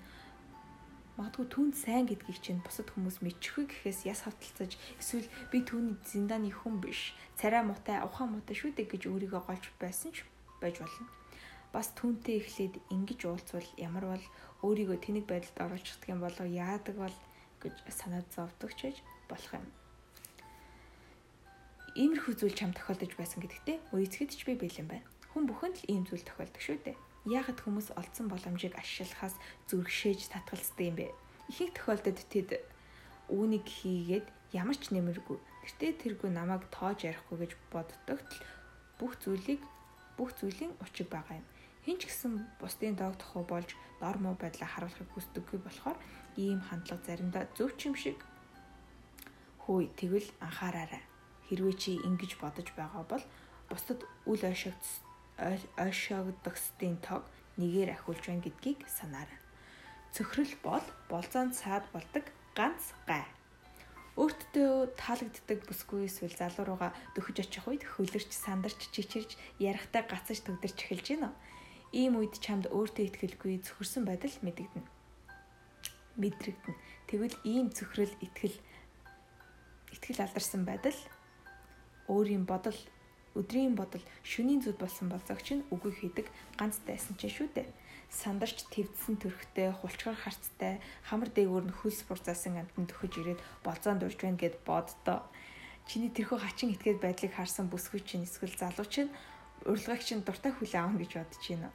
[1.17, 6.53] магадгүй түүнд сайн гэдгийг чинь бусад хүмүүс мэдчихвэ гэхээс яс хавталцаж эсвэл би түүний зиндааны
[6.53, 10.23] хүн биш царай муутай ухаан муутай шүү дээ гэж өөрийгөө голж байсан ч
[10.61, 11.09] байж болно.
[11.73, 14.25] Бас түүнтэй эхлээд ингэж уулзвал ямар бол
[14.61, 17.17] өөрийгөө тэнэг байдалд оруулчихдаг юм болов яадаг бол
[17.65, 18.93] гэж санаад зовдог ч
[19.25, 19.65] болох юм.
[21.97, 25.16] Иймэрхүү зүйл чам тохиолдож байсан гэдэгтээ үецгэд ч би бэлэн байна.
[25.31, 29.35] Хүн бүхэнд л ийм зүйл тохиолдог шүү дээ яагаад хүмүүс олдсон боломжийг ашиглахаас
[29.67, 31.07] зүрхшээж татгалздаг юм бэ?
[31.51, 32.49] Ихэнх тохиолдолд тэд
[33.27, 35.35] үүнийг хийгээд ямар ч нэмэргүй.
[35.35, 38.43] Тэртээ тэргүй намайг тоож ярихгүй гэж боддогт л
[38.95, 39.59] бүх зүйлийг
[40.15, 41.47] бүх зүйлийн учиг байгаа юм.
[41.83, 45.99] Хинч гэсэн бусдын дог тохоо болж дор муу байдлаа харуулахыг хүсдэггүй болохоор
[46.39, 48.19] ийм хандлага заримдаа зөв ч юм шиг
[49.67, 51.03] хөөе тэгвэл анхаараарай.
[51.51, 53.23] Хэрвээ чи ингэж бодож байгаа бол
[53.67, 55.06] бусдад үл ойшогдсон
[55.37, 57.23] ойшоогдохстын тог
[57.61, 59.39] нэгээр ахиулж байна гэдгийг санаарай.
[60.13, 62.25] Цөхрөл бол болзоонд саад болдог
[62.57, 63.25] ганц гай.
[64.17, 70.77] Өөртөө таалагддаг бүсгүй эсвэл залуу руугаа дөхөж очих үед хөлөрч, сандарч, чичирж, ярахтай гацаж төгдөрч
[70.89, 71.29] эхэлж гинэ.
[71.93, 74.89] Ийм үед чамд өөртөө ихтгэлгүй зөвхөрсөн байдал мэдэгдэнэ.
[76.17, 76.77] Мэдрэгдэнэ.
[77.05, 78.57] Тэгвэл ийм зөвхрөл итгэл
[79.93, 80.97] итгэл алдарсан байдал
[82.09, 82.79] өөрийн бодол
[83.37, 87.69] Өдрийн бодол шөнийн зүд болсон болцогч нь үгүй хийдэг ганц дайсан ч шүү дээ.
[88.09, 94.17] Сандарч твдсэн төрхтэй, хулчгаар харцтай, хамар дээгүүр нь хөлс бурцаасан амтнд төхөж ирээд болзоонд урж
[94.17, 95.21] байна гэд боддоо.
[95.85, 99.11] Чиний тэрхүү хачин итгээд байдлыг харсан бүсгүй чинь эсвэл залуу чинь
[99.67, 101.69] урилгыг чинь дуртай хүлээ аавна гэж бодож байна.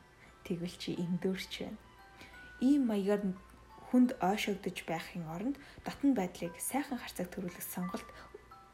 [0.45, 1.79] Тэгвэл чи эндөрч байна.
[2.61, 3.23] Ийм маягаар
[3.93, 8.09] хүнд ойшогдож байхын оронд дотн байдлыг сайхан харцаг төрүүлэх сонголт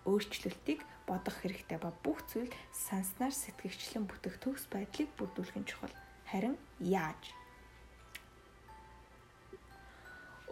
[0.07, 5.95] өөрчлөлтийг бодох хэрэгтэй ба бүх зүйл санснаар сэтгэгчлэн бүтэх төгс байдлыг бүрдүүлэх нь чухал.
[6.29, 7.23] Харин яаж?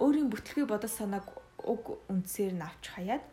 [0.00, 1.28] Өөрийн бүтлгүй бодол санааг
[1.60, 3.24] уг үндсээр нь авч хаяад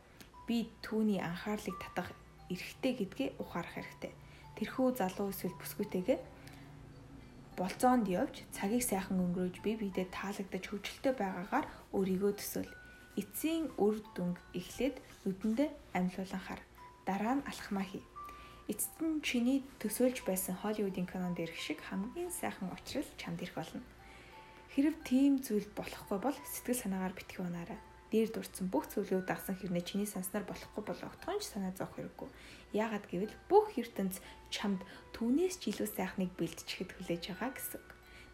[0.47, 2.12] би түүний анхаарлыг татах
[2.51, 4.13] эрхтэй гэдгээ ухаарах хэрэгтэй.
[4.59, 6.19] Тэрхүү залуу эсвэл бүсгүйтэйгээ
[7.57, 12.71] болцоонд явж цагийг сайхан өнгөрөөж бие биедээ таалагдаж хөвчлөлтэй байгаагаар өөрийгөө төсөөл
[13.21, 16.62] эцсийн үр дүнг эхлээд нүдэндээ амьлуулан хар.
[17.03, 18.03] Дараа нь алхмаа хий.
[18.71, 23.83] Эцэст нь чиний төсөөлж байсан Холливуудын кинонд ирэх шиг хамгийн сайхан учрал чамд ирэх болно.
[24.71, 27.79] Хэрв тийм зүйл болохгүй бол сэтгэл санаагаар битгий унаарай.
[28.07, 32.29] Дээр дурдсан бүх зүйлүүд дагсан хэрнээ чиний санснаар болохгүй бол огтхонч санаа зовх хэрэггүй.
[32.71, 34.79] Яагаад гэвэл бүх ертөнц чамд
[35.11, 37.81] түүнээс ч илүү сайхныг бэлдчихэд хүлээж байгаа гэсэн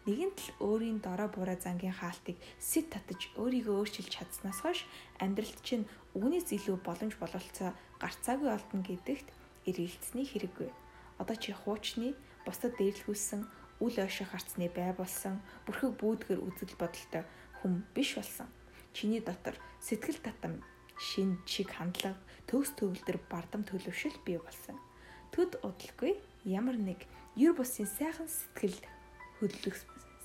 [0.06, 4.80] нэгэн тал өөрийн дорой буруу зангийн хаалтыг сэт татаж өөрийгөө өөрчилж чадсанаас хойш
[5.20, 5.84] амьдралд чинь
[6.16, 9.28] үүнээс илүү боломж бололцоо гарцаагүй олдно гэдэгт
[9.68, 10.70] эргэлцсэний хэрэггүй.
[11.20, 12.16] Одоо чи хуучны
[12.48, 13.44] бусдад дээрлэхүүлсэн
[13.84, 17.24] үл ойших харцны бай болсон бүрхэг бүүдгэр үзэл бодолтой
[17.60, 18.48] хүн биш болсон.
[18.96, 20.64] Чиний дотор сэтгэл татам
[20.96, 22.16] шин чиг хандлага
[22.48, 24.76] төгс төвлөр бардам төлөвшил бий болсон.
[25.32, 27.04] Төд удалгүй ямар нэг
[27.36, 28.80] юр бусын сайхан сэтгэл
[29.38, 29.78] хөдлөх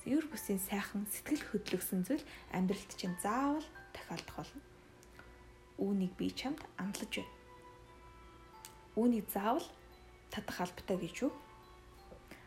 [0.05, 4.61] ер бүсийн сайхан сэтгэл хөдлөсөн зүйл амьдралд чинь заавал тохиолдох болно.
[5.81, 7.44] Үүнийг би чамд амлаж байна.
[8.95, 9.67] Үүнийг заавал
[10.31, 11.31] татах албатай гэж юу?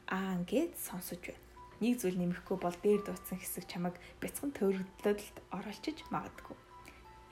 [0.08, 1.44] Аа ингээд сонсож байна.
[1.84, 6.56] Нэг зүйл нэмэхгүй бол дээр дууцсан хэсэг чамайг бяцхан төрөлдөлд оруулчиж магадгүй.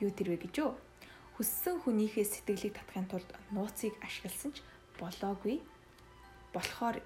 [0.05, 0.77] Юу тэрвэ гэж юу?
[1.41, 4.61] Хүссэн хүнийхээ сэтгэлийг татахын тулд нууцыг ашигласан ч
[5.01, 5.65] болоогүй
[6.53, 7.01] болохоор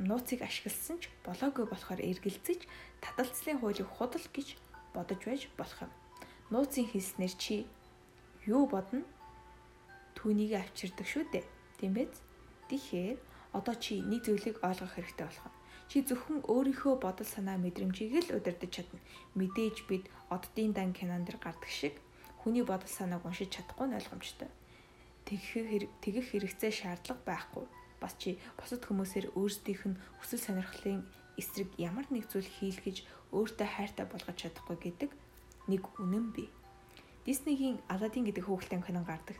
[0.00, 2.68] нууцыг ашигласан ч болоогүй болохоор эргэлзэж
[3.00, 4.56] таталцлын хуулийг худал гэж
[4.94, 5.92] бодож байж болох юм.
[6.52, 7.66] Нууцын хэлснээр чи
[8.44, 9.04] юу бодно?
[10.22, 11.42] Түүнийг авчирдаг шүү дээ.
[11.82, 12.14] Тийм биз?
[12.70, 13.18] Тэгэхээр
[13.58, 15.54] одоо чи нэг зүйлийг ойлгох хэрэгтэй болох юм.
[15.90, 19.02] Чи зөвхөн өөрийнхөө бодол санаа мэдрэмжийг л удирдах чадна.
[19.34, 21.98] Мэдээж бид оддын дан кинон дэр гардаг шиг
[22.38, 24.46] хүний бодол санааг уншиж чадахгүй нь ойлгомжтой.
[25.26, 27.66] Тэгэх тэгэх хэрэгцээ шаардлага байхгүй.
[27.98, 31.02] Бас чи бусад хүмүүсээр өөрсдийнх нь хүсэл сонирхлын
[31.34, 33.02] эсрэг ямар нэг зүйл хийлгэж
[33.34, 35.10] өөртөө хайртай болгож чадахгүй гэдэг
[35.66, 36.48] нэг үнэн бий.
[37.26, 39.36] Диснейгийн Аладдин гэдэг хүүхэлдэйн кинон гардаг.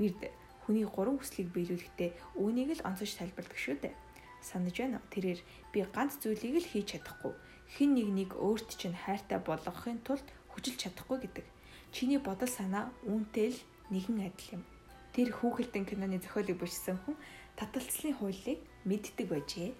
[0.00, 0.32] Бирд
[0.64, 3.94] хүний гурван хүслийг биелүүлэхдээ үүнийг л онцож тайлбарладаг шүү дээ.
[4.40, 5.12] Санаж байна уу?
[5.12, 5.40] Тэрээр
[5.76, 7.36] би ганц зүйлийг л хийж чадахгүй.
[7.76, 10.24] Хин нэг нэг өөрт чинь хайртай болгохын тулд
[10.56, 11.46] хүчилж чадахгүй гэдэг
[11.92, 13.58] Чиний бодол санаа үүнтэй л
[13.90, 14.62] нэгэн адил юм.
[15.10, 17.18] Тэр хүүхэлдэн киноны зохиолыг бичсэн хүн
[17.58, 19.74] таталцлын хуулийг мэддэг байжээ.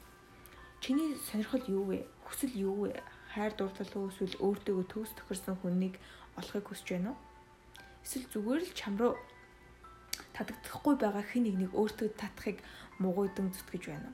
[0.82, 2.02] Чиний сонирхол юу вэ?
[2.26, 2.98] Хүсэл юу вэ?
[3.30, 6.02] Хайр дурлал уу эсвэл өөртөөгөө төгс тохирсон хүнийг
[6.34, 7.18] олохыг хүсэж байна уу?
[8.02, 9.14] Эсвэл зүгээр л чам руу
[10.40, 12.64] татагдахгүй байгаа хэн нэгнийг өөртөө татахыг
[12.96, 14.10] мугуйдан зүтгэж байна?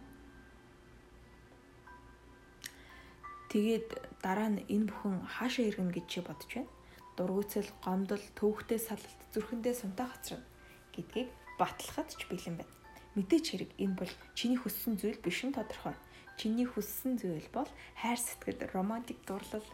[3.54, 6.74] Тэгээд дараа нь энэ бүхэн хаашаа иргэнэ гэж чи бодож байна?
[7.16, 10.44] дургуйцэл, гомдол, төвхтэй салалт, зүрхэндээ сунтаа хоцрно
[10.92, 12.74] гэдгийг батлахад ч бэлэн байна.
[13.16, 15.96] Мэдээч хэрэг энэ бол чиний хүссэн зүйл биш нь тодорхой.
[16.36, 19.64] Чиний хүссэн зүйл бол хайр сэтгэл, романтик дурлал,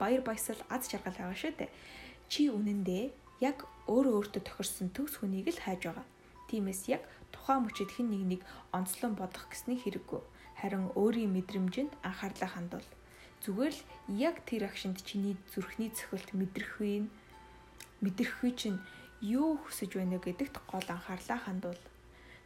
[0.00, 1.70] баяр баясгал, аз жаргал байгаа шүү дээ.
[2.32, 3.04] Чи үнэндээ
[3.40, 6.06] яг өөрөө өөртөө тохирсон төгс хүнийг л хайж байгаа.
[6.48, 7.02] Тиймээс яг
[7.34, 8.40] тухайн мөчөд хэн нэг нэг
[8.72, 10.20] онцлон бодох гэсний хэрэггүй.
[10.60, 12.88] Харин өөрийн мэдрэмжинд анхаарлаа хандуул.
[13.44, 13.82] Зүгээр л
[14.16, 17.04] яг тэр агшинд чиний зүрхний цохилт мэдрэхүй
[18.00, 18.80] мэдрэхүй чинь
[19.20, 21.82] юу хүсэж байна гэдэгт гол анхаарлаа хандуул.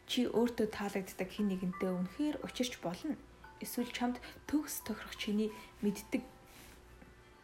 [0.09, 3.15] Чи өөртөө таалагддаг хэн нэгэнтэй үнэхээр учирч болно.
[3.63, 4.17] Эсвэл чамд
[4.49, 5.49] төгс тохирох чиний
[5.79, 6.23] мэддэг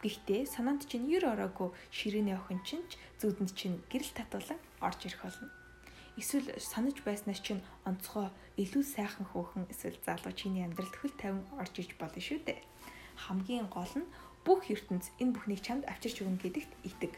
[0.02, 2.86] Гэхдээ санаанд чинь ер ороогүй ширээний охин чинь
[3.18, 5.50] зүудэнд чинь гэрэл татуулан орж ирэх болно.
[6.20, 8.30] Эсвэл санаж байснаас чинь онцгой
[8.62, 12.62] илүү сайхан хөөхөн эсвэл залуу чиний амьдралд хөл тавин орж иж болно шүү дээ
[13.26, 14.06] хамгийн гол нь
[14.46, 17.12] бүх ертөнц энэ бүхнийг чамд авчирч өгнө гэдэгт итэг.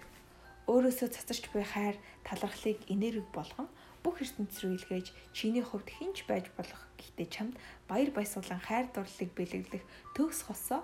[0.70, 3.68] Өөрөөсөө цацарч буй хайр, талархлыг энерги болгон
[4.02, 7.54] бүх ертөнц рүү илгээж чиний хувьд хинч байж болох гэхдээ чамд
[7.90, 9.84] баяр баясгалан хайр дурлалыг бэлэглэх
[10.16, 10.80] төгс хосоо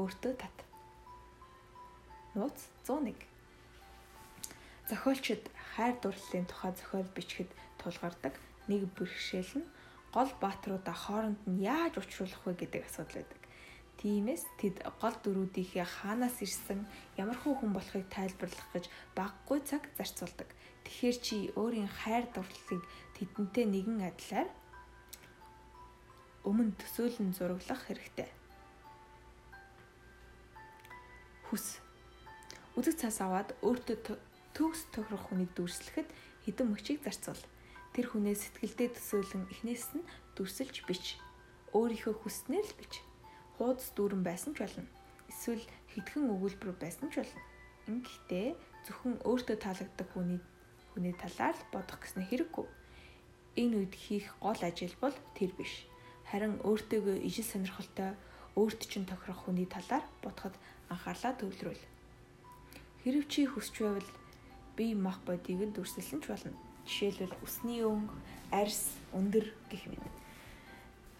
[0.00, 0.56] өөртөө тат.
[2.34, 3.14] Нууц 101
[4.90, 5.44] Зохиолчид
[5.74, 8.34] хайр дурлалын тухай зохиол бичгэд тулгардаг
[8.66, 9.70] нэг бэрхшээл нь
[10.10, 13.42] гол баатруудаа хооронд нь яаж уулзруулах вэ гэдэг асуудал байдаг.
[14.02, 16.80] Тиймээс тэд гол дөрүүдийнхээ хаанаас ирсэн
[17.22, 20.50] ямар хүн болохыг тайлбарлах гэж баггүй цаг зарцуулдаг.
[20.84, 22.82] Тэгэхээр чи өөрийн хайр дурлалыг
[23.14, 24.50] тэдэнтэй нэгэн адилаар
[26.42, 28.28] өмнө төсөөлөн зураглах хэрэгтэй.
[31.48, 31.78] Хүс.
[32.74, 34.18] Үзэг цаас аваад өөртөө
[34.54, 36.08] төгс тохирох хүнийг дүрслэхэд
[36.44, 37.42] хэдэн мөчийг зарцуул.
[37.94, 41.18] Тэр хүнээ сэтгэлдээ төсөөлөн эхнээс нь дүрсэлж бич.
[41.70, 43.02] Өөрийнхөө хүснээр л бич
[43.58, 44.86] хуудас дүүрэн байсан ч болно.
[45.30, 45.62] Эсвэл
[45.94, 47.42] хитгэн өгүүлбэр байсан ч болно.
[47.86, 48.48] Ингэхдээ
[48.86, 50.40] зөвхөн өөртөө таалагддаг хүний
[50.92, 52.66] хүний талаар л бодох гэсэн хэрэггүй.
[53.62, 55.86] Энэ үед хийх гол ажил бол тэр биш.
[56.26, 58.18] Харин өөртөөгөө ижил сонирхолтой
[58.58, 60.54] өөрт чинь тохирох хүний талаар бодоход
[60.90, 61.93] анхаарлаа төвлөрүүл.
[63.04, 64.08] Хэрв чи хүсч байвал
[64.80, 66.56] бие мах бодийг нь дүрсэлсэн ч болно.
[66.88, 68.16] Жишээлбэл үсний өнгө,
[68.48, 70.16] арьс, өндөр гэх мэт.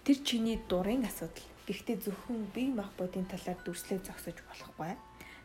[0.08, 1.44] Тэр чиний дурын асуудал.
[1.68, 4.96] Гэхдээ зөвхөн бие мах бодийн талаар дүрслэг зогсож болохгүй.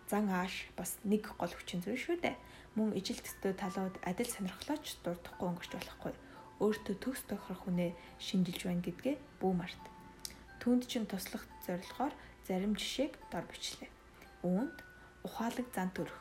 [0.08, 2.40] Зан ааш бас нэг гол хүчин зүйл шүү дээ.
[2.80, 6.14] Мөн ижил төстэй талууд адил сонирхлооч дурдахгүй өнгөрч болохгүй.
[6.64, 9.84] Өөртөө төгс тохирох хүнээ шинжилж байна гэдгээ бүү март.
[10.64, 12.16] Түүнд чинь туслах зорилгоор
[12.48, 13.92] зарим жишээг дор бичлээ.
[14.44, 14.76] Үүнд
[15.24, 16.20] ухаалаг зан төрөх,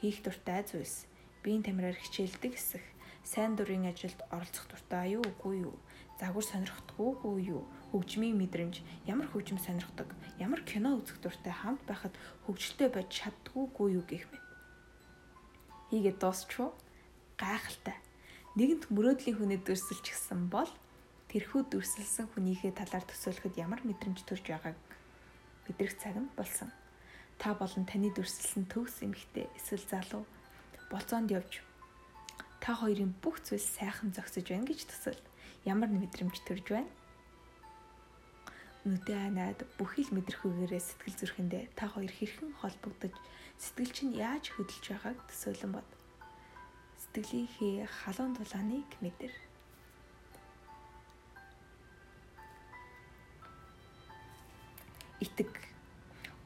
[0.00, 1.06] хийх дуртай зүйлс,
[1.42, 2.84] биеийн тамираар хичээлдэг хэсэх,
[3.24, 5.76] сайн дурын ажилд оролцох дуртай юу үгүй юу,
[6.20, 12.14] загвар сонирхдаггүй юу, хөгжмийн мэдрэмж, ямар хөгжим сонирхдаг, ямар кино үзэх дуртай хамт байхад
[12.46, 14.44] хөгжилтэй байж чаддгүйгүй юу гэх мэт.
[15.90, 16.74] Хийгээд дуусчихв.
[17.38, 17.94] Гайхалтай.
[18.56, 20.70] Нэгэнт мөрөөдлийн хүнээ дүрсэлчихсэн бол
[21.28, 24.76] тэрхүү дүрсэлсэн хүнийхээ талаар төсөөлөхөд ямар мэдрэмж төрж байгааг
[25.68, 26.72] мэдрэх цаг нь болсон
[27.38, 30.24] та болон таны дүрслсэн төгс эмэгтэй эсвэл залуу
[30.90, 31.60] болцоонд явж
[32.66, 35.20] та хоёрын бүх зүйл сайхан зогсож байна гэж төсөл.
[35.62, 36.90] Ямар мэдрэмж төрж байна?
[38.86, 43.14] Нүдэ ханаад бүхий л мэдрэхүйгээрээ сэтгэл зүрхэндээ та хоёр хэрхэн холбогдож
[43.58, 45.88] сэтгэл чинь яаж хөдөлж байгааг төсөөлөн бод.
[47.02, 49.34] Сэтгэлийнхээ халуун дулааныг мэдэр.
[55.18, 55.65] Итэг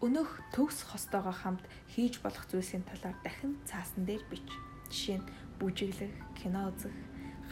[0.00, 4.48] Өнөөх төгс хостоогоо хамт хийж болох зүйлсийн талаар дахин цаасан дээр бич.
[4.88, 5.28] Жишээ нь
[5.60, 6.96] бүжиглэх, кино үзэх,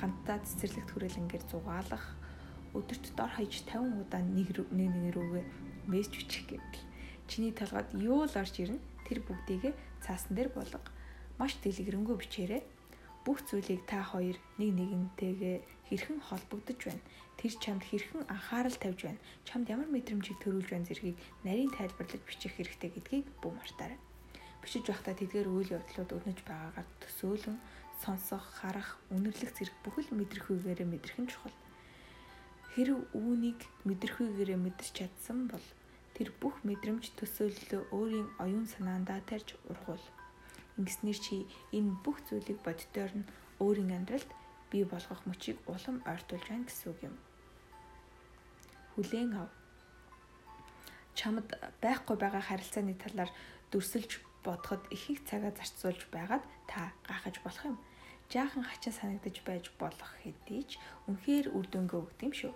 [0.01, 2.17] хамтдаа цэцэрлэгт хүрээлэнгээр зугаалах,
[2.73, 5.45] өдөрт дор хаяж 50 удаа нэг нэг нэг рүүгээ
[5.93, 6.81] мессеж бичих гэвэл
[7.29, 10.81] чиний толгойд юу л орж ирнэ тэр бүгдийг цаасан дээр болго.
[11.37, 12.65] Маш дэлгэрэнгүй бичээрэй.
[13.29, 15.57] Бүх зүйлийг та хоёр нэг нэгнтэйгээ
[15.93, 17.05] хэрхэн холбогдож байна.
[17.37, 19.21] Тэр чамд хэрхэн анхаарал тавьж байна.
[19.45, 24.01] Чамд ямар мэдрэмжийг төрүүлж байна зэргийг нарийн тайлбарлаж бичих хэрэгтэй гэдгийг бүү мартаарай.
[24.65, 27.59] Бичиж байхдаа тэдгээр үйл явдлууд өрнөж байгаагаар төсөөлөн
[28.01, 31.57] сонсох, харах, үнэрлэх зэрэг бүхэл мэдрэхүйгээрээ мэдрэх нь чухал.
[32.73, 35.67] Хэрв үүнийг мэдрэхүйгээрээ мэдэрч чадсан бол
[36.17, 40.01] тэр бүх мэдрэмж төсөөллөө өөрийн оюун санаандаа тарьж ургуул.
[40.79, 41.37] Ингэснээр чи
[41.75, 44.31] энэ бүх зүйлийг боддоор нь өөрийн амьдралд
[44.71, 47.17] бий болгох мөчийг улам ойртуулж байна гэсэн үг юм.
[48.95, 49.51] Хүлээн ав.
[51.19, 51.51] Чамд
[51.83, 53.31] байхгүй байгаа харилцааны талаар
[53.75, 57.79] дүрсэлж бодоход их их цагаа зарцуулж байгаад та гахаж болох юм.
[58.31, 62.53] Жаахан хачин санагдаж байж болох хэдий ч үнэхээр үр дүнгээ өгд юм шүү.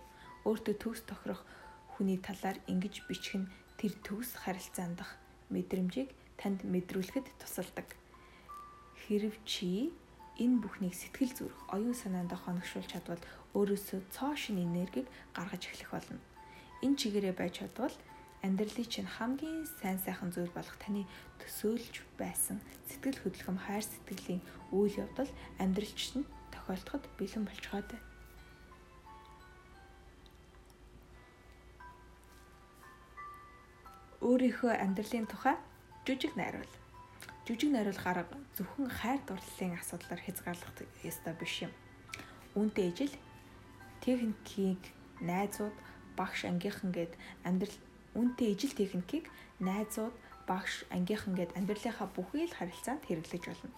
[0.46, 1.42] Өөртөө төгс тохирох
[1.96, 5.16] хүний талаар ингэж бичих нь тэр төгс харилцаанд дах
[5.50, 8.01] мэдрэмжийг танд мэдрүүлэхэд тусалдаг.
[9.02, 9.90] Хэрв чи
[10.38, 13.22] энэ бүхнийг сэтгэл зүрх, оюун санаанд хоногшуулж чадвал
[13.58, 16.22] өөрөөсөө цоо шин энергийг гаргаж эхлэх болно.
[16.86, 17.94] Энэ чигээрээ байж чадвал
[18.46, 21.02] амьдралын чинь хамгийн сайн сайхан зүйл болох таны
[21.42, 22.58] төсөөлж байсан
[22.90, 24.42] сэтгэл хөдлөм хайр сэтгэлийн
[24.74, 25.30] үйл явдал
[25.62, 28.10] амьдралч нь тохиолдоход бэлэн болчиход байна.
[34.22, 35.56] өөрийнхөө амьдралын тухай
[36.06, 36.81] жүжиг найруул.
[37.42, 41.72] Жүжиг найруулах арга зөвхөн хайр дурлалын асуудлаар хязгаарлах ёстой биш юм.
[42.54, 43.10] Үүнтэй ижил
[43.98, 44.78] техникийг
[45.18, 45.74] найзууд,
[46.14, 47.78] багш ангийнхан гээд амьдрал
[48.14, 49.26] үнтэй ижил техникийг
[49.58, 50.14] найзууд,
[50.46, 53.74] багш ангийнхан гээд амьдралынхаа бүхий л харилцаанд хэрэглэж болно.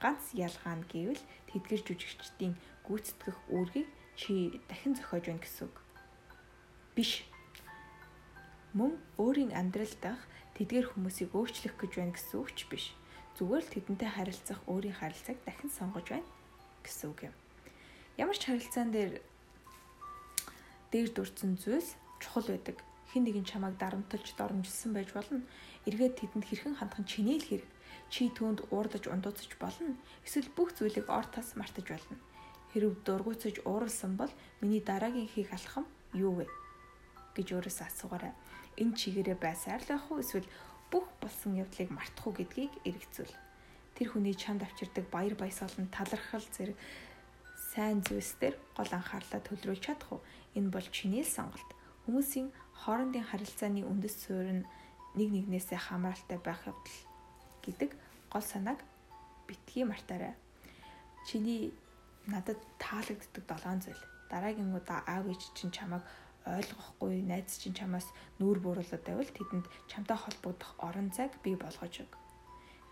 [0.00, 1.20] Ганц ялгаа нь гэвэл
[1.52, 2.56] тэдгэр жүжигчдийн
[2.88, 5.76] гүйцэтгэх үүргийг чи дахин зохиож байна гэсэн үг.
[6.96, 7.28] Биш
[8.72, 10.20] мөн өөрийн амьдрал дах
[10.56, 12.96] тэдгээр хүмүүсийг өөрчлөх гэж байна гэсэн үг ч биш.
[13.36, 16.28] Зүгээр л тэдэнтэй харилцах өөрийн харилцааг дахин сонгож байна
[16.84, 17.34] гэсэн үг юм.
[18.20, 19.20] Ямар ч харилцаан дээр
[20.92, 22.76] дээр дурдсан зүйлс чухал байдаг.
[23.12, 25.40] Хин нэгэн чамайг дарамтлж доромжилсан байж болно.
[25.88, 27.70] Эргээд тэдэнд хэрхэн хандах нь чиний л хэрэг.
[28.12, 29.96] Чи түүнд уурдаж ундууцаж болно.
[30.24, 32.16] Эсвэл бүх зүйлийг ор тас мартаж болно.
[32.72, 36.46] Хэрв дургуутсаж ууралсан бол миний дараагийн хийх алхам юу вэ?
[37.36, 38.32] гэж өөрөөсөө асуугаарай
[38.76, 40.48] энэ чигээрээ байсаар л ах уу эсвэл
[40.92, 43.34] бүх болсон явдлыг мартах уу гэдгийг эргэцүүл.
[43.96, 46.76] Тэр хүний чамд авчирдаг баяр баясгалан талархал зэрэг
[47.72, 50.20] сайн зүйлсээр гол анхаарлаа төлрүүлж чадах уу?
[50.52, 51.70] Энэ бол чиний л сонголт.
[52.04, 52.52] Хүмүүсийн
[52.84, 54.68] хоорондын харилцааны үндэс суурь нь
[55.16, 56.98] нэг нэгнээсээ хамааралтай байх явдал
[57.64, 57.90] гэдэг
[58.28, 58.80] гол санааг
[59.48, 60.36] битгий мартаарай.
[61.24, 61.72] Чиний
[62.26, 64.02] надад таалагддаг долоон зүйл.
[64.28, 66.04] Дараагийн удаа аав ээж чинь чамайг
[66.46, 68.10] ойлгохгүй найз чинь чамаас
[68.42, 72.12] нүүр бууруулаад байвал тэдэнд чамтай холбогдох орон зайг бий болгож өг.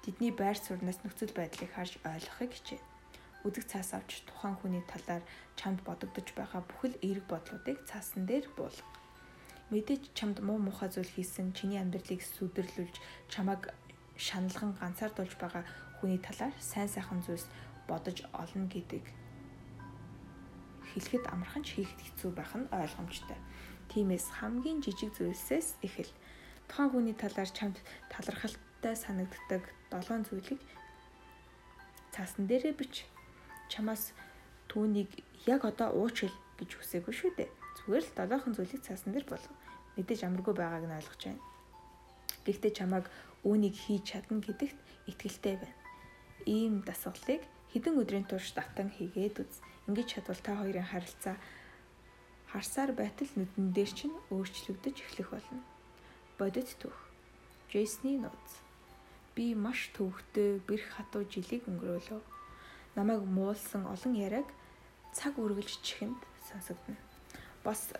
[0.06, 2.80] Тэдний байр сууриас нөхцөл байдлыг харж ойлгохыг хичээ.
[3.44, 5.24] Үзэг цаас авч тухайн хүний талаар
[5.56, 8.78] чамд бодогдож байгаа бүхэл эерэг бодлуудыг цаасан дээр буул.
[9.72, 12.96] Мэдээж чамд муу мухай зүйл хийсэн чиний амьдралыг сүдэрлүүлж
[13.32, 13.72] чамайг
[14.16, 15.64] шаналган ганцаардуулж байгаа
[16.00, 17.48] хүний талаар сайн сайхан зүйлс
[17.88, 19.04] бодож олно гэдэг
[20.92, 23.38] хэлэхэд амархан ч хийхэд хэцүү байх нь ойлгомжтой.
[23.90, 26.12] Тиймээс хамгийн жижиг зүйлсээс эхэл.
[26.68, 27.78] Тухайн хүний талаар чамд
[28.12, 30.60] талархалтай санагддаг долоон зүйлийг
[32.14, 33.06] цаасан дээрээ бич.
[33.70, 34.14] Чамаас
[34.70, 35.10] түүнийг
[35.46, 37.50] яг одоо уучил гэж хүсээгүй шүү дээ.
[37.82, 39.54] Зүгээр л долоохон зүйлийг цаасан дээр болов.
[39.98, 41.42] Мэдээж амаргүй байгааг нь ойлгож байна.
[42.46, 43.06] Гэхдээ чамайг
[43.42, 44.78] үүнийг хийж чадна гэдэгт
[45.10, 45.76] итгэлтэй байна.
[46.46, 49.54] Ийм дасгалыг хэдэн өдрийн турш давтан хийгээд үз.
[49.86, 51.36] Ингэж чадвал та хоёрын харилцаа
[52.50, 55.62] харсаар байтал нүдэн дээр чинь өөрчлөгдөж эхлэх болно.
[56.38, 56.98] Бодит түүх.
[57.70, 58.50] Джейсны нууц.
[59.34, 62.20] Би маш төвөгтэй бэрх хатуу жилиг өнгөрөөлөө.
[62.98, 64.48] Намайг муулсан олон яриаг
[65.14, 66.18] цаг үргэлж чихэнд
[66.50, 66.98] сонсогдно.
[67.62, 67.94] Бас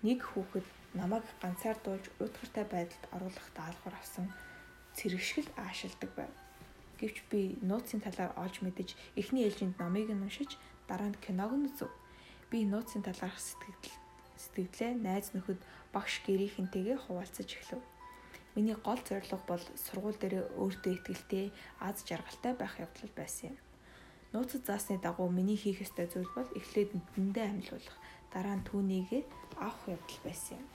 [0.00, 0.64] нэг хүүхэд
[0.96, 4.32] намайг ганцаардуулж уйтгартай байдалд оруулах даалгавар авсан
[4.96, 6.32] цэрэгшгэл аашилдаг байв.
[7.02, 10.54] Гэвч би нууцын талаар олж мэдэж эхний ээлжинд номыг нь уншиж
[10.86, 11.90] дараа нь киног нь үзв.
[12.46, 13.98] Би нууцын талаарх сэтгэл
[14.38, 15.58] сэтгэлээ найз нөхөд
[15.90, 17.82] багш гэрийнхэнтэйгээ хуваалцаж эхлэв.
[18.54, 21.50] Миний гол зорилго бол сургууль дээр өөртөө ихтэй
[21.82, 23.58] аз жаргалтай байх явдал байсан юм.
[24.32, 27.98] Нууцад заасны дагуу миний хийх ёстой зүйл бол эхлээд нүдэндээ амьлуулах,
[28.32, 29.26] дараа нь түүнийг
[29.58, 30.68] авах явдал байсан юм.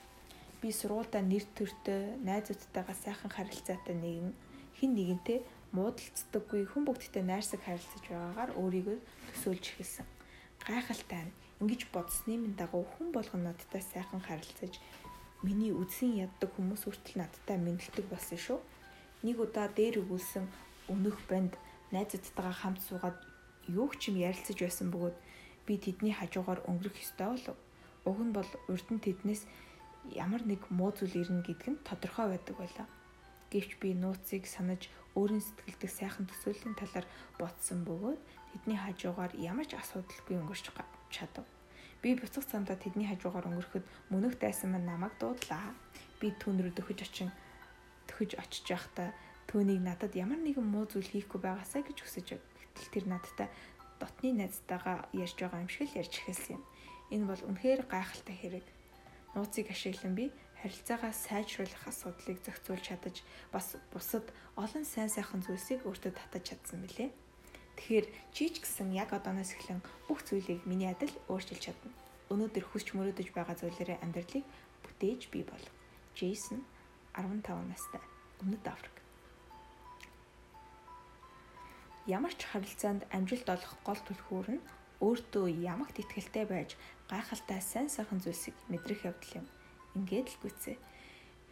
[0.62, 4.34] би сургуультай нэр төртэй, найзуудтайгаа сайхан харилцаатай нэгэн
[4.78, 5.38] хин нэгэнтэй
[5.76, 8.98] муудалцдаггүй хүн бүгдтэй найрсаг харилцаж байгаагаар өөрийгөө
[9.32, 10.06] төсөөлж эхэлсэн.
[10.64, 14.80] Гайхалтай нь ингэж бодсны минь дагуу хүн болгон надтай сайхан харилцаж
[15.44, 18.58] миний үдсийн яддаг хүмүүс хүртэл надтай мэдлдэг болсон шүү.
[19.26, 20.46] Нэг удаа дээр өгүүлсэн
[20.88, 21.52] өнөх банд
[21.92, 23.18] найзуудтайгаа хамт суугаад
[23.68, 25.16] юу ч юм ярилцаж байсан бөгөөд
[25.66, 27.56] би тэдний хажуугаар өнгөрөх ёстой болов.
[28.08, 29.42] Уг нь бол урд нь тэднээс
[30.16, 32.86] ямар нэг муу зүйл ирнэ гэдг нь тодорхой байдаг байлаа.
[33.52, 37.06] Гэвч би нууцыг санаж өөрийн сэтгэлдээ сайхан төсөөллийн талаар
[37.40, 38.20] бодсон бөгөөд
[38.54, 40.70] тэдний хажуугаар ямар ч асуудалгүй өнгөрч
[41.10, 41.46] чадав.
[42.02, 45.74] Би буцах замдаа тэдний хажуугаар өнгөрөхөд мөнөх дайсан маань намайг дуудлаа.
[46.22, 47.34] Би түүн рүү дөхөж очин
[48.06, 49.10] дөхөж очиж байхдаа
[49.50, 53.48] түүнийг надад ямар нэгэн муу зүйл хийхгүй байгаасаа гэж хүсэж гэтэл тэр надтай
[53.98, 56.64] дотны найзтайгаа ярьж байгаа юм шиг л ярьж эхэлсэн юм.
[57.10, 58.66] Энэ бол үнэхээр гайхалтай хэрэг
[59.34, 60.30] нууцыг ашиглан би
[60.62, 63.16] харилцаагаа сайжруулах асуудлыг зохицуулж чадаж
[63.54, 64.26] бас бусад
[64.58, 67.10] олон сайн сайхан зүйлсийг өөртөө татаж чадсан билээ.
[67.78, 69.78] Тэгэхээр чи ч гэсэн яг одооноос эхлэн
[70.10, 71.94] бүх зүйлийг миний адил өөрчилж чадна.
[72.26, 74.44] Өнөөдөр хүсч мөрөөдөж байгаа зүйлээрээ амьдралыг
[74.82, 75.64] бүтээж бий бол.
[76.18, 76.66] Джейсон
[77.14, 78.02] 15 настай.
[78.42, 78.96] Өмнөд Африк.
[82.10, 84.66] Ямар ч харилцаанд амжилт олох гол түлхүүр нь
[84.98, 86.74] өөртөө ямагт ихтгэлтэй байж
[87.06, 89.46] гайхалтай сайн сайхан зүйлсийг мэдрэх явдал юм.
[89.98, 90.76] Ингээд л гүцээ.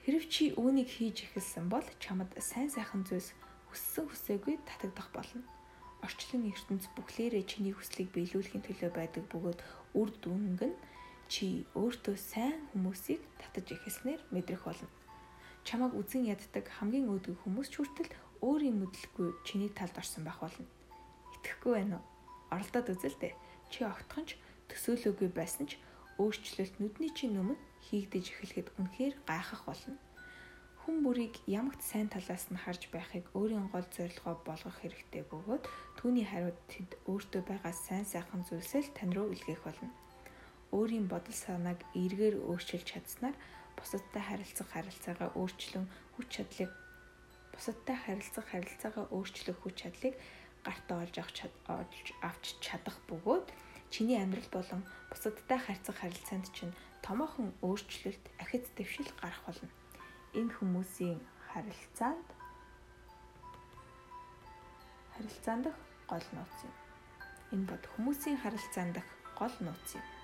[0.07, 3.35] Хэрв чи үүнийг хийж эхэлсэн бол чамд сайн сайхан зүйлс
[3.75, 5.43] хүссэн хүсээгүй татагдах болно.
[6.07, 9.61] Орчлон ертөнц бүхлээрээ чиний хүслийг биелүүлэхийн төлөө байдаг бөгөөд
[9.99, 10.79] үр дүнг нь
[11.27, 14.87] чи өөртөө сайн хүмүүсийг татаж эхэлснээр мэдрэх болно.
[15.67, 18.15] Чамайг үзэн яддаг хамгийн өөдгөө хүмүүс ч хүртэл
[18.47, 20.71] өөрийн мэдлэггүй чиний талд орсон байх болно.
[21.35, 22.07] Итгэхгүй байна уу?
[22.51, 23.35] оролдоод үзэлтэй.
[23.71, 24.39] Чи огтхон ч
[24.71, 25.83] төсөөлөөгүй байсан ч
[26.23, 29.97] өөрчлөлт нүдний чинь өмнө хийгдэж эхлэхэд үнэхээр гайхах болно.
[30.83, 35.65] Хүн бүрийг ямагт сайн талаас нь харж байхыг өөрийн гол зорилгоо болгох хэрэгтэй бөгөөд
[35.99, 39.91] түүний хариуд тэд өөртөө байгаа сайн сайхан зүйлсээ тань руу илгээх болно.
[40.71, 43.37] Өөрийн бодол санааг эргээр өөрчилж чадсанаар
[43.79, 46.71] бусадтай харилцах харилцаагаа өөрчлөн хүч чадлыг
[47.55, 50.15] бусадтай харилцах харилцаагаа өөрчлөх хүч чадлыг
[50.67, 51.37] гартаа олж авч
[52.29, 53.47] авч чадах бөгөөд
[53.93, 56.75] чиний амьдрал болон бусадтай харьцах харилцаанд чинь
[57.07, 59.71] томоохон өөрчлөлт ахиц дэвшил гарах болно.
[60.35, 62.29] Энэ хүмүүсийн харилцаанд
[65.15, 65.79] харилцаан дах
[66.11, 66.75] гол нууц юм.
[67.55, 70.16] Энэ бод хүмүүсийн харилцаан дах гол нууц юм.